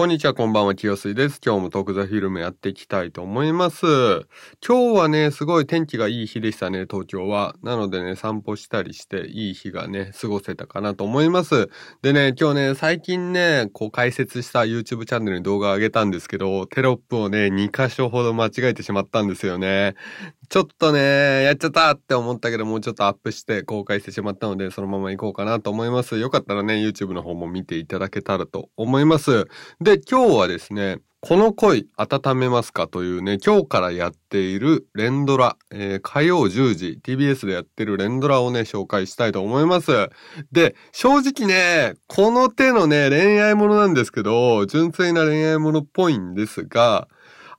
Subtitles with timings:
[0.00, 1.42] こんにちは、こんばんは、清水です。
[1.44, 3.84] 今日も徳座フィルムやっていきたいと思います。
[4.66, 7.54] 今日はね、すごい天気がいい日でしたね、東京は。
[7.62, 11.68] なのでね、散歩したりして、いい日がね、過ごせたかなと思います。
[12.00, 19.96] でね、今日ね、最近ね、こう解説した YouTube チャンネルに動画を上げたんですけど、テロップをね、2箇所ほど間違えてしまったんですよね。
[20.50, 26.18] ちょっとね、やっちゃったって思ったけど、もうちょっとアップして公開してしまったので、そのまま行こうかなと思います。
[26.18, 29.46] よかったらね、YouTube の方も見ていただけたらと思います。
[29.80, 40.08] で、今日はですね、この恋温めますかというね、今日からやっている連ドラ、えー、火曜10時 TBS でやってる連ドラをね、紹介したいと思います。
[40.50, 47.06] で、正直ね、この手のね、恋愛ものなんですけど、純粋な恋愛ものっぽいんですが、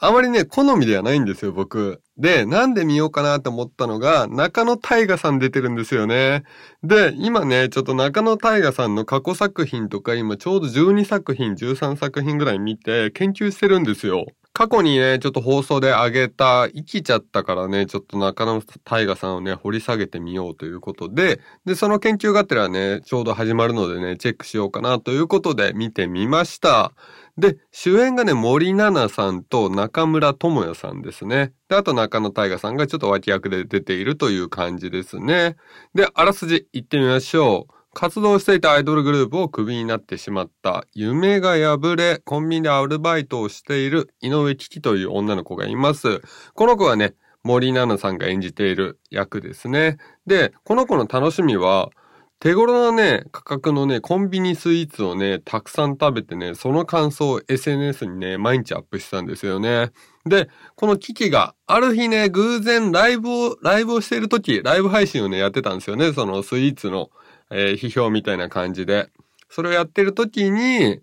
[0.00, 2.00] あまりね、好みではないんですよ、僕。
[2.18, 6.42] で、なんで見ようかなと思ったのが、中野大河さん出てるんですよね。
[6.82, 14.26] で、今ね、ちょっと中野大河さんの過去作品とか今ちょうど12作品、13作品ぐらい見て研究してるんですよ。
[14.58, 26.92] 過去にね、ちょっと放送で上げた、生きちゃったからね、ちょっと中野大河さんをね、掘り下げてみようということで、で、その研究がてらね、ちょうど始まるのでね、チェックしようかなということで見てみました。
[27.36, 31.52] で、主演がね、森七菜さんと中村智也さんですね。
[31.68, 35.54] で、あと中野大河さんがちょっと脇役で出ているという感じですね。
[35.94, 37.77] で、あらすじ行ってみましょう。
[37.98, 46.22] 活動していたアイドルグループをクビになってしまった、夢が破れ、コンビニでアルバイトをしている井上危機という女の子がいます。
[46.54, 49.96] この子はね、森七菜さんが演じている役ですね。
[50.28, 51.90] で、この子の楽しみは、
[52.38, 59.90] 手頃なね、価格のね、コンビニスイーツをね、たくさん食べてね、その感想を SNS にね、毎日アップしてたんですよね。
[60.24, 66.12] で、このキキが、ある日ね、偶然ライブを、ライブをしている時、ライブ配信をね、やってたんですよね。
[66.12, 67.10] そのスイーツの、
[67.50, 69.08] えー、批評みたいな感じで。
[69.48, 71.00] それをやってる時に、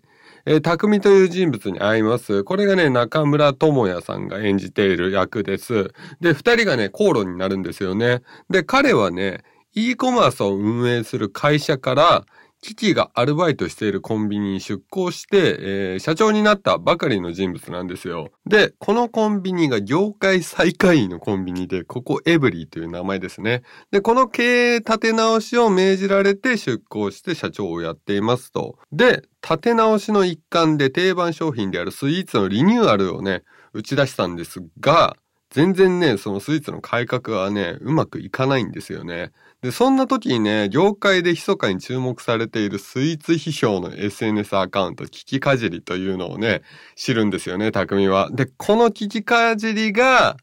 [0.48, 2.44] えー、匠という人物に会います。
[2.44, 5.92] これがね、中村智也さんが演じている役です。
[6.20, 8.22] で、二人がね、口論になるんですよね。
[8.48, 9.42] で、彼はね、
[9.74, 12.24] e コマースを運営する会社から、
[12.66, 18.30] キキがアルバイトしているコンビニに出向して、えー、社長になったばかりの人物なんですよ。
[18.44, 23.62] で、このコンビニが業界最下位のコンビニで、ここエブリーという名前ですね。
[23.92, 28.80] で、この経営立て直しを命じられて出向して社長をやっていますと。
[28.90, 33.44] で、立て直しの一環で定番商品であるスイーツのリニューアルをね、
[33.74, 35.16] 打ち出したんですが、
[35.50, 39.32] 全然ね、そのスイーツの改革はね、うまくいかないんですよね。
[39.62, 46.62] で、そんな時にね、業界で密かに注目されているスイーツ批評の SNS アカウント、聞きかじりというのをね、
[46.94, 48.28] 知るんですよね、匠は。
[48.32, 50.36] で、この聞きかじりが、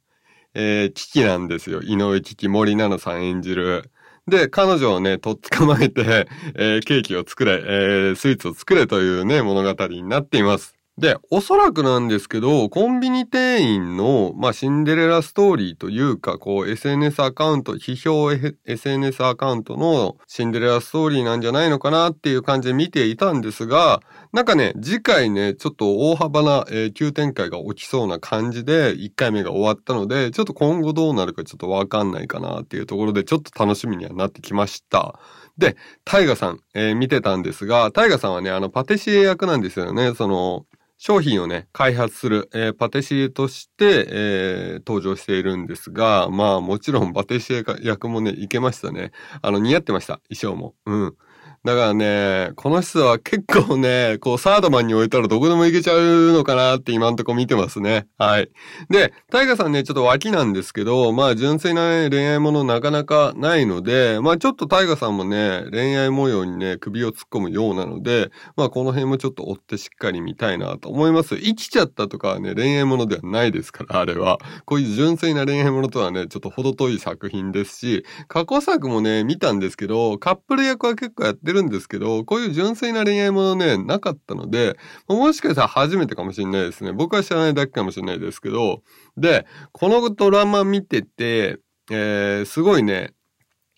[0.55, 1.81] えー、キキなんですよ。
[1.81, 3.91] 井上キキ、森七菜さん演じる。
[4.27, 10.75] で、彼女をね、とっ捕まえて、えー、ケーキを作れ、えー、スイーツを作れというね、物語になっています。
[10.95, 24.01] で、おそらくなんですけど、コンビニ店員の、まあ、シンデレラストーリーというか、こう、SNS アカウント、批評 SNS アカウントのシンデレラストーリーなんじゃないのかなっていう感じで見ていたんですが、
[24.33, 35.19] なんかね、次回ね、ちょっと大幅な、えー、急展開が起きそうな感じで、1回目が終わったので、ちょっと今後どうなるかちょっとわかんないかなっていうところで、ちょっと楽しみにはなってきました。
[35.57, 40.13] で、タイガさん、えー、見てたんですが、タイガさんはね、あの、パティシエ役なんですよね。
[40.15, 40.65] その、
[40.97, 49.11] 商品をね、開発する、えー、パティシエとして、えー、登場しているんですが、まあもちろんパティシエ役もね、いけましたね。
[49.41, 50.75] あの、似合ってました、衣装も。
[50.85, 51.17] うん。
[51.65, 58.05] だからね、この人は結構ね、こう、サードマンに置いたらどこでもいけちゃうのかなって今んとこ見てますね。
[58.17, 58.49] はい。
[58.89, 71.37] で、タイガさんね、ちょっと脇なんですけど、まあ、純粋な、恋愛ものなかなかないので、まあ、ちょっとタイガさんもね、恋愛模様にね、首を突っ込むようなので、まあ、この辺もちょっと追ってしっかり見たいなと思います。
[71.37, 74.37] 生きちゃったとかはね、恋愛ものではないですから、あれは。
[74.65, 84.77] こういう純粋な恋愛ものとはね、ちょっと程遠い作品ですし、過去作もね、見たんですけど、カップル役は結構やってるんですけど、こういう純粋な恋愛ものね、なかったので、
[85.07, 86.91] もしかしたら初めてかもしれないですね。
[86.91, 88.81] 僕は知らないだけかもしれないですけど、
[89.17, 91.59] で、このドラマ見てて、
[91.91, 93.13] えー、すごいね、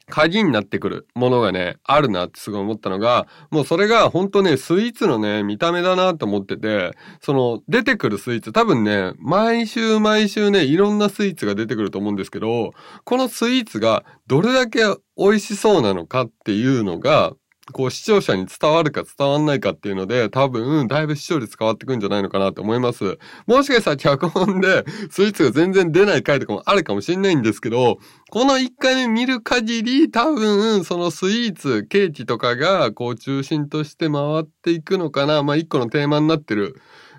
[0.08, 12.72] 鍵になってくるものがね、あるなってすごい思ったのが、もうそれが本当ね、スイーツのね、見た目だなと思ってて、その出てくるスイーツ、多分ね、毎週毎週ね、いろんなスイーツが出てくると思うんですけど、
[13.04, 14.82] このスイーツがどれだけ
[15.18, 17.34] 美味しそうなのかっていうのが、
[17.74, 23.18] こう視聴者に伝わるか伝わんないかっていうので、多分、だいぶ視聴率変わってくんじゃないのかなって思います。
[23.48, 27.98] もしかしたら脚本でスイーツが全然出ない回とかもあるかもしれないんですけど、
[28.30, 35.42] この1回目見る限り、多分、そのスイーツ、ケーキとかが、こう中心として回っていくのかな。
[35.42, 36.76] まあ、1個のテーマになってる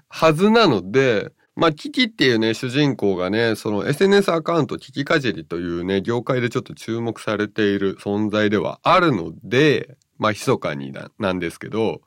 [0.09, 12.01] はずなので、まあ、キキっていうね、主人公がね、その SNS アカウントキキかじりというね、業界でちょっと注目されている存在ではあるので、まあ、密かにな、なんですけど、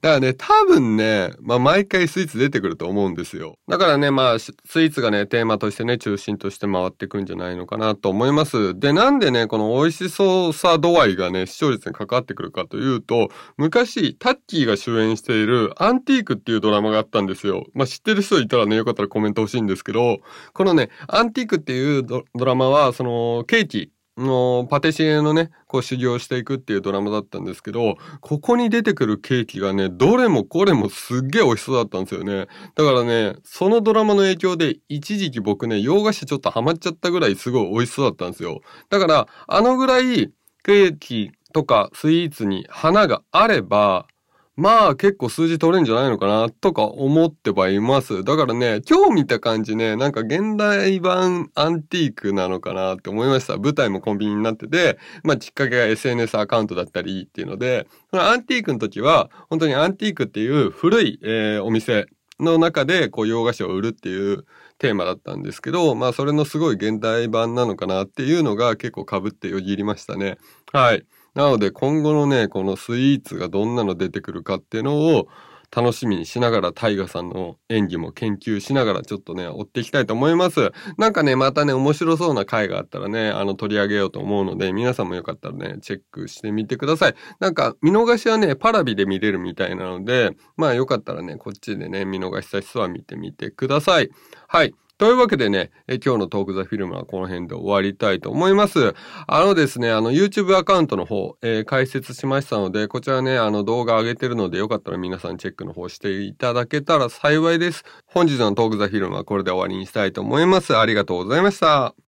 [0.00, 3.58] だからね、多分ね、まあ、毎回スイーツ出てくると思うんですよ。
[3.68, 8.78] だからね、まあ、スイーツがね、テーマとしてね、中心として回ってくんじゃないのかなと思います。
[8.78, 17.64] で、なんでね、この美味しそうさ度合いがね、視聴率に関わってくるかというと、昔、タッキーが主演しているアンティークっていうドラマがあったんですよ。
[17.74, 20.20] まあ、知ってる人いたらね、よかったらコメント欲しいんですけど、
[20.52, 32.46] このね、アンティークっていうドラマは、その、ケーキ、のパティシエのね、こう修行していくっていうドラマだったんですけど、ここに出てくるケーキがね、どれもこれもすっげえ美味しそうだったんですよね。
[32.74, 38.60] だからね、そのドラマの影響で一時期僕ね、洋菓子ちょっとハマっちゃったぐらいすごい美味しそうだったんですよ。
[38.90, 40.30] だから、あのぐらい
[40.64, 44.06] ケーキとかスイーツに花があれば、
[44.56, 48.24] まあ結構数字取れんじゃないのかなとか思ってはいます。
[48.24, 53.58] だからね、今日見た感じね、なんか現代版アンティークなのかなって思いました。
[53.58, 62.06] 舞台もコンビニになってて、まあきっかけが SNS アカウントだったりっていうので、そのアンティークの時は、本当にアンティークっていう古い、えー、お店
[62.40, 64.46] の中でこう洋菓子を売るっていう
[64.78, 70.38] テーマだったんですけど、まあそれのすごい現代版なのかなっていうのが結構被ってよぎりましたね。
[70.72, 71.04] はい。
[71.36, 75.28] なので今後のね、このスイーツがどんなの出てくるかっていうのを
[75.70, 80.72] 楽しみにしながら、タイガさんの演技も研究しながらちょっとね、追っていきたいと思います。
[80.96, 87.14] なんかね、またね、面白そうな回があったらね、あの、取り上げようと思うので、皆さんもよかったらね、チェックしてみてください。
[87.38, 94.08] なんか、見逃しはね、パラビで見れるみたいなので、まあよかったらね、こっちでね、見逃した人は見てみてください。
[94.48, 94.74] はい。
[94.98, 95.70] というわけでね、
[96.04, 98.94] 今日のトークザフィルムはこの辺で終わりたいと思います。
[99.26, 107.84] あのですね、あの YouTube アカウントの方、えー、解説しましたので、こちらね、あの動画上げてるのでよかったら皆さんチェックの方していただけたら幸いです。
[108.06, 110.74] 本日のトークザフィルムはこれで終わりにしたいと思います。
[110.74, 112.05] ありがとうございました。